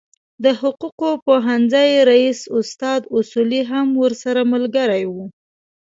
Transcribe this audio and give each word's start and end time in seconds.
د 0.43 0.45
حقوقو 0.59 1.09
پوهنځي 1.25 1.89
رئیس 2.11 2.39
استاد 2.59 3.01
اصولي 3.17 3.61
هم 3.71 3.87
ورسره 4.03 4.41
ملګری 4.53 5.03
و. 5.13 5.15